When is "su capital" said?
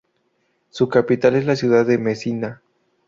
0.71-1.35